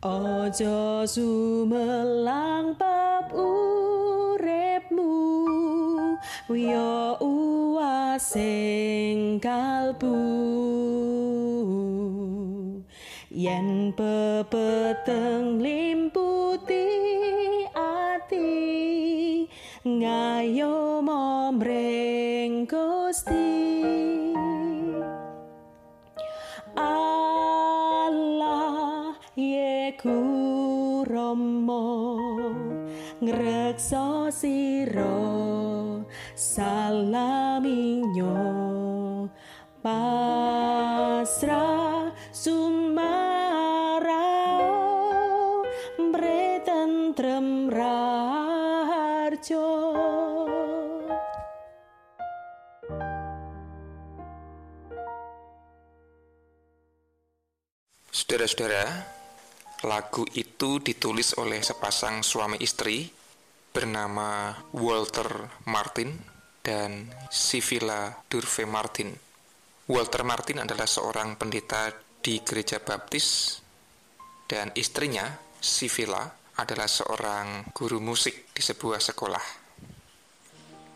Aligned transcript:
Ojo 0.00 1.06
sumelang 1.06 2.74
bab 2.74 3.30
uripmu 3.30 5.14
Yo 6.50 7.14
uasing 7.22 8.58
kalbu 9.38 10.18
Yen 13.30 13.94
pepeteng 13.94 15.62
limputi 15.62 16.90
ati 17.78 18.50
Ngayo 19.86 20.79
romo 31.04 31.84
ngrekso 33.20 34.32
siro 34.32 35.20
salaminyo 36.34 38.40
pasrah 39.84 42.08
sumarao 42.32 43.20
bretentrem 46.12 47.68
raharjo 47.68 49.68
Saudara-saudara, 58.10 59.06
lagu 59.86 60.28
itu 60.36 60.76
ditulis 60.82 61.36
oleh 61.40 61.64
sepasang 61.64 62.20
suami 62.20 62.60
istri 62.60 63.08
bernama 63.70 64.52
Walter 64.76 65.48
Martin 65.70 66.12
dan 66.60 67.08
Sivila 67.32 68.12
Durve 68.28 68.68
Martin. 68.68 69.08
Walter 69.88 70.22
Martin 70.22 70.60
adalah 70.60 70.86
seorang 70.86 71.40
pendeta 71.40 71.88
di 72.20 72.44
gereja 72.44 72.78
baptis 72.78 73.58
dan 74.44 74.68
istrinya, 74.76 75.24
Sivila, 75.56 76.28
adalah 76.60 76.90
seorang 76.90 77.72
guru 77.72 78.02
musik 78.02 78.52
di 78.52 78.60
sebuah 78.60 79.00
sekolah. 79.00 79.44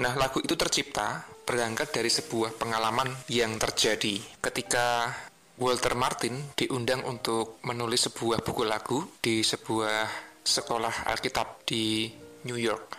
Nah, 0.00 0.16
lagu 0.16 0.40
itu 0.40 0.56
tercipta 0.56 1.28
berangkat 1.44 1.92
dari 1.92 2.08
sebuah 2.08 2.56
pengalaman 2.56 3.12
yang 3.28 3.60
terjadi 3.60 4.16
ketika 4.40 5.12
Walter 5.60 5.92
Martin 5.92 6.56
diundang 6.56 7.04
untuk 7.04 7.60
menulis 7.68 8.08
sebuah 8.08 8.40
buku 8.40 8.64
lagu 8.64 9.04
di 9.20 9.44
sebuah 9.44 10.08
sekolah 10.40 11.04
Alkitab 11.12 11.68
di 11.68 12.08
New 12.48 12.56
York. 12.56 12.96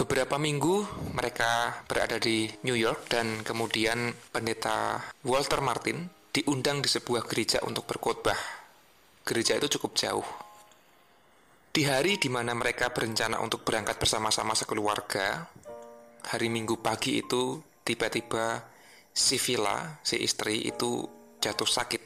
Beberapa 0.00 0.40
minggu 0.40 0.88
mereka 1.12 1.84
berada 1.84 2.16
di 2.16 2.48
New 2.64 2.72
York 2.72 3.12
dan 3.12 3.44
kemudian 3.44 4.08
pendeta 4.32 5.04
Walter 5.28 5.60
Martin 5.60 6.08
diundang 6.32 6.80
di 6.80 6.88
sebuah 6.88 7.28
gereja 7.28 7.60
untuk 7.68 7.84
berkhotbah. 7.84 8.40
Gereja 9.20 9.60
itu 9.60 9.76
cukup 9.76 10.00
jauh. 10.00 10.28
Di 11.68 11.84
hari 11.84 12.16
di 12.16 12.32
mana 12.32 12.56
mereka 12.56 12.88
berencana 12.88 13.36
untuk 13.44 13.68
berangkat 13.68 14.00
bersama-sama 14.00 14.56
sekeluarga, 14.56 15.44
hari 16.32 16.48
Minggu 16.48 16.80
pagi 16.80 17.20
itu 17.20 17.60
tiba-tiba 17.84 18.64
si 19.12 19.36
Villa, 19.36 20.00
si 20.00 20.24
istri 20.24 20.64
itu 20.64 21.17
jatuh 21.48 21.68
sakit. 21.68 22.02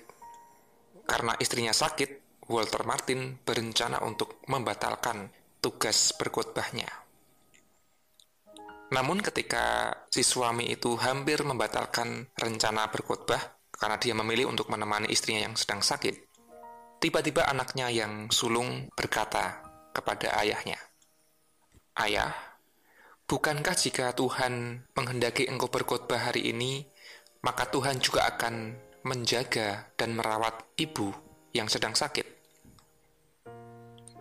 Karena 1.02 1.34
istrinya 1.42 1.74
sakit, 1.74 2.42
Walter 2.46 2.86
Martin 2.86 3.38
berencana 3.42 4.02
untuk 4.06 4.42
membatalkan 4.46 5.30
tugas 5.58 6.14
berkhotbahnya. 6.14 6.86
Namun 8.92 9.24
ketika 9.24 9.88
si 10.12 10.20
suami 10.20 10.68
itu 10.68 10.94
hampir 11.00 11.40
membatalkan 11.42 12.28
rencana 12.36 12.92
berkhotbah 12.92 13.40
karena 13.72 13.96
dia 13.96 14.12
memilih 14.12 14.52
untuk 14.52 14.68
menemani 14.68 15.08
istrinya 15.08 15.48
yang 15.48 15.56
sedang 15.56 15.80
sakit, 15.80 16.12
tiba-tiba 17.00 17.48
anaknya 17.48 17.88
yang 17.88 18.28
sulung 18.28 18.92
berkata 18.92 19.64
kepada 19.96 20.36
ayahnya, 20.44 20.76
"Ayah, 21.96 22.36
bukankah 23.24 23.72
jika 23.72 24.12
Tuhan 24.12 24.84
menghendaki 24.92 25.48
engkau 25.48 25.72
berkhotbah 25.72 26.28
hari 26.28 26.52
ini, 26.52 26.84
maka 27.40 27.64
Tuhan 27.72 27.96
juga 27.96 28.28
akan 28.28 28.76
menjaga 29.02 29.90
dan 29.98 30.14
merawat 30.14 30.62
ibu 30.78 31.10
yang 31.52 31.66
sedang 31.66 31.92
sakit. 31.92 32.26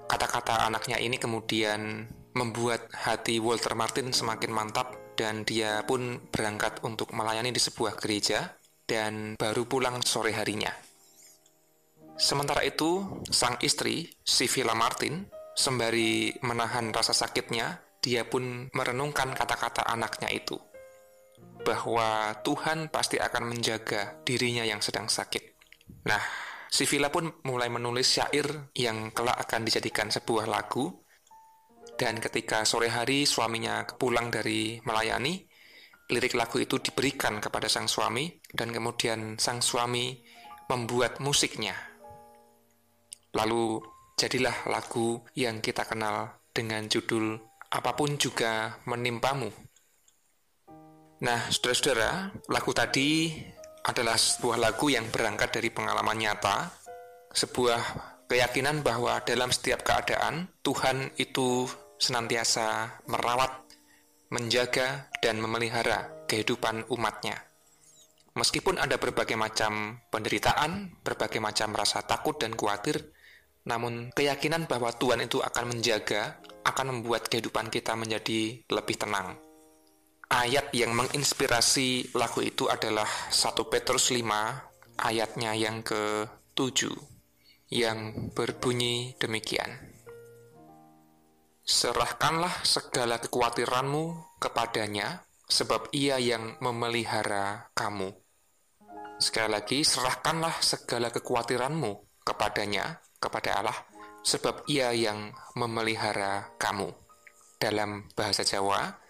Kata-kata 0.10 0.68
anaknya 0.68 1.00
ini 1.00 1.16
kemudian 1.16 2.10
membuat 2.36 2.92
hati 2.92 3.40
Walter 3.40 3.78
Martin 3.78 4.12
semakin 4.12 4.52
mantap 4.52 5.16
dan 5.16 5.48
dia 5.48 5.84
pun 5.88 6.20
berangkat 6.32 6.84
untuk 6.84 7.14
melayani 7.16 7.54
di 7.54 7.62
sebuah 7.62 7.96
gereja 7.96 8.52
dan 8.84 9.40
baru 9.40 9.64
pulang 9.68 10.04
sore 10.04 10.36
harinya. 10.36 10.72
Sementara 12.20 12.62
itu, 12.62 13.24
sang 13.32 13.58
istri, 13.64 14.12
Sivila 14.22 14.76
Martin, 14.76 15.26
sembari 15.56 16.36
menahan 16.44 16.92
rasa 16.92 17.16
sakitnya, 17.16 17.80
dia 18.04 18.28
pun 18.28 18.68
merenungkan 18.76 19.32
kata-kata 19.32 19.88
anaknya 19.88 20.30
itu 20.34 20.71
bahwa 21.62 22.36
Tuhan 22.42 22.90
pasti 22.90 23.22
akan 23.22 23.54
menjaga 23.54 24.22
dirinya 24.26 24.66
yang 24.66 24.82
sedang 24.82 25.08
sakit. 25.08 25.44
Nah, 26.10 26.22
si 26.68 26.90
Villa 26.90 27.14
pun 27.14 27.30
mulai 27.46 27.70
menulis 27.70 28.18
syair 28.18 28.74
yang 28.74 29.14
kelak 29.14 29.38
akan 29.48 29.66
dijadikan 29.66 30.10
sebuah 30.10 30.50
lagu. 30.50 30.90
Dan 31.98 32.18
ketika 32.18 32.66
sore 32.66 32.90
hari 32.90 33.30
suaminya 33.30 33.86
pulang 33.86 34.34
dari 34.34 34.82
melayani, 34.82 35.38
lirik 36.10 36.34
lagu 36.34 36.58
itu 36.58 36.82
diberikan 36.82 37.38
kepada 37.38 37.70
sang 37.70 37.86
suami 37.86 38.42
dan 38.50 38.74
kemudian 38.74 39.38
sang 39.38 39.62
suami 39.62 40.18
membuat 40.66 41.22
musiknya. 41.22 41.78
Lalu 43.38 43.80
jadilah 44.18 44.66
lagu 44.66 45.22
yang 45.38 45.62
kita 45.62 45.86
kenal 45.88 46.42
dengan 46.52 46.90
judul 46.90 47.40
Apa 47.72 47.96
pun 47.96 48.20
Juga 48.20 48.76
Menimpamu 48.84 49.71
Nah, 51.22 51.54
saudara-saudara, 51.54 52.34
lagu 52.50 52.74
tadi 52.74 53.30
adalah 53.86 54.18
sebuah 54.18 54.58
lagu 54.58 54.90
yang 54.90 55.06
berangkat 55.14 55.54
dari 55.54 55.70
pengalaman 55.70 56.18
nyata, 56.18 56.74
sebuah 57.30 57.82
keyakinan 58.26 58.82
bahwa 58.82 59.22
dalam 59.22 59.54
setiap 59.54 59.86
keadaan 59.86 60.50
Tuhan 60.66 61.14
itu 61.22 61.70
senantiasa 62.02 62.98
merawat, 63.06 63.54
menjaga, 64.34 65.14
dan 65.22 65.38
memelihara 65.38 66.26
kehidupan 66.26 66.90
umatnya. 66.90 67.38
Meskipun 68.34 68.82
ada 68.82 68.98
berbagai 68.98 69.38
macam 69.38 70.02
penderitaan, 70.10 71.06
berbagai 71.06 71.38
macam 71.38 71.70
rasa 71.78 72.02
takut 72.02 72.42
dan 72.42 72.58
khawatir, 72.58 72.98
namun 73.70 74.10
keyakinan 74.18 74.66
bahwa 74.66 74.90
Tuhan 74.98 75.22
itu 75.22 75.38
akan 75.38 75.70
menjaga, 75.70 76.42
akan 76.66 76.98
membuat 76.98 77.30
kehidupan 77.30 77.70
kita 77.70 77.94
menjadi 77.94 78.66
lebih 78.74 78.98
tenang 78.98 79.51
ayat 80.32 80.72
yang 80.72 80.96
menginspirasi 80.96 82.16
lagu 82.16 82.40
itu 82.40 82.72
adalah 82.72 83.06
1 83.28 83.52
Petrus 83.68 84.16
5 84.16 84.24
ayatnya 85.04 85.52
yang 85.60 85.84
ke-7 85.84 86.88
yang 87.76 88.32
berbunyi 88.32 89.20
demikian. 89.20 89.92
Serahkanlah 91.68 92.64
segala 92.64 93.20
kekhawatiranmu 93.20 94.36
kepadanya 94.40 95.28
sebab 95.52 95.92
ia 95.92 96.16
yang 96.16 96.56
memelihara 96.64 97.68
kamu. 97.76 98.16
Sekali 99.20 99.52
lagi, 99.52 99.84
serahkanlah 99.84 100.64
segala 100.64 101.12
kekhawatiranmu 101.14 102.24
kepadanya, 102.26 103.04
kepada 103.22 103.62
Allah, 103.62 103.78
sebab 104.26 104.66
ia 104.66 104.90
yang 104.96 105.30
memelihara 105.54 106.58
kamu. 106.58 106.90
Dalam 107.62 108.10
bahasa 108.18 108.42
Jawa, 108.42 109.02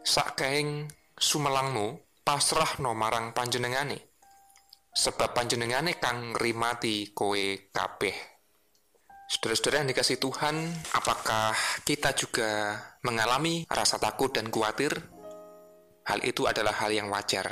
sakaing 0.00 0.88
sumelangmu 1.16 2.00
pasrah 2.24 2.80
no 2.80 2.96
marang 2.96 3.36
panjenengane 3.36 3.98
sebab 4.90 5.36
panjenengane 5.36 6.00
kang 6.00 6.34
rimati 6.34 7.12
kowe 7.14 7.70
kabeh 7.70 8.30
Saudara-saudara 9.30 9.86
yang 9.86 9.90
dikasih 9.94 10.18
Tuhan, 10.18 10.58
apakah 10.90 11.54
kita 11.86 12.10
juga 12.18 12.74
mengalami 13.06 13.62
rasa 13.70 13.94
takut 14.02 14.34
dan 14.34 14.50
khawatir? 14.50 14.90
Hal 16.02 16.18
itu 16.26 16.50
adalah 16.50 16.74
hal 16.82 16.90
yang 16.90 17.06
wajar, 17.14 17.46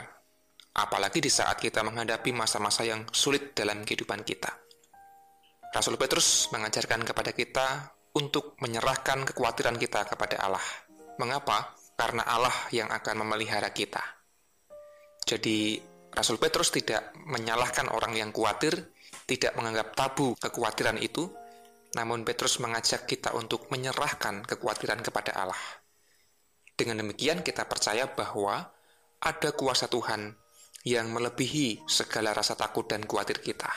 apalagi 0.74 1.22
di 1.22 1.30
saat 1.30 1.62
kita 1.62 1.86
menghadapi 1.86 2.34
masa-masa 2.34 2.82
yang 2.82 3.06
sulit 3.14 3.54
dalam 3.54 3.86
kehidupan 3.86 4.26
kita. 4.26 4.50
Rasul 5.70 5.94
Petrus 5.94 6.50
mengajarkan 6.50 7.06
kepada 7.06 7.30
kita 7.30 7.94
untuk 8.18 8.58
menyerahkan 8.58 9.22
kekhawatiran 9.22 9.78
kita 9.78 10.02
kepada 10.02 10.42
Allah. 10.42 10.66
Mengapa? 11.22 11.77
Karena 11.98 12.22
Allah 12.22 12.54
yang 12.70 12.86
akan 12.94 13.26
memelihara 13.26 13.74
kita. 13.74 14.00
Jadi 15.26 15.82
Rasul 16.14 16.38
Petrus 16.38 16.70
tidak 16.70 17.10
menyalahkan 17.26 17.90
orang 17.90 18.14
yang 18.14 18.30
khawatir, 18.30 18.94
tidak 19.26 19.52
menganggap 19.58 19.98
tabu 19.98 20.38
kekhawatiran 20.38 20.96
itu, 21.02 21.26
namun 21.98 22.22
Petrus 22.22 22.62
mengajak 22.62 23.04
kita 23.10 23.34
untuk 23.34 23.66
menyerahkan 23.74 24.46
kekhawatiran 24.46 25.02
kepada 25.02 25.34
Allah. 25.34 25.62
Dengan 26.78 27.02
demikian 27.02 27.42
kita 27.42 27.66
percaya 27.66 28.06
bahwa 28.06 28.62
ada 29.18 29.50
kuasa 29.50 29.90
Tuhan 29.90 30.30
yang 30.86 31.10
melebihi 31.10 31.90
segala 31.90 32.30
rasa 32.30 32.54
takut 32.54 32.86
dan 32.86 33.02
khawatir 33.02 33.42
kita. 33.42 33.68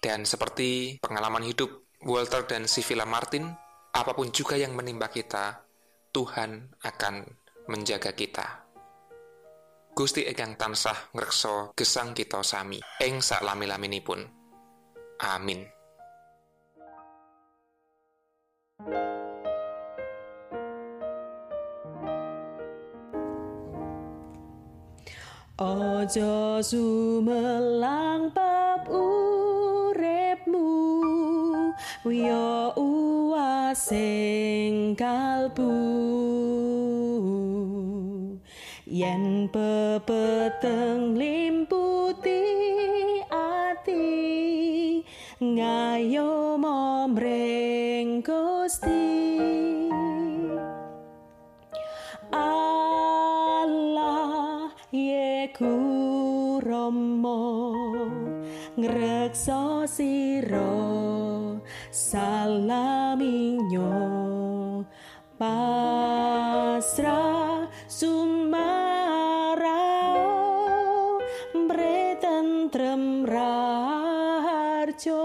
Dan 0.00 0.24
seperti 0.24 0.96
pengalaman 1.04 1.44
hidup 1.44 1.92
Walter 2.08 2.48
dan 2.48 2.64
Sivila 2.64 3.04
Martin, 3.04 3.44
apa 3.92 4.12
pun 4.16 4.32
juga 4.32 4.56
yang 4.56 4.72
menimpa 4.72 5.12
kita, 5.12 5.65
Tuhan 6.16 6.72
akan 6.80 7.28
menjaga 7.68 8.16
kita. 8.16 8.64
Gusti 9.92 10.24
Egang 10.24 10.56
tansah 10.56 11.12
ngrekso 11.12 11.76
gesang 11.76 12.16
kita 12.16 12.40
sami 12.40 12.80
ing 13.04 13.20
sak 13.20 13.44
lami-laminipun. 13.44 14.24
Amin. 15.20 15.60
Ojo 25.60 26.64
sumelang 26.64 28.32
bab 28.32 28.88
uripmu 28.88 30.68
Wiyo 32.08 32.72
uasing 33.76 34.96
kalbu. 34.96 35.76
Yen 38.88 39.52
pepeteng 39.52 41.12
limputi 41.12 42.40
ati 43.28 44.08
Ngayo 45.36 46.56
momreng 46.56 48.24
Gusti. 48.24 49.12
Allah 52.32 53.12
yeku 54.88 55.76
romo 56.64 57.44
ngrekso 58.80 59.84
siro 59.84 61.25
salaminyo 61.90 62.84
pasrah 65.38 66.86
sumarao 67.88 68.76
bretentrem 71.68 73.26
raharjo 73.28 75.20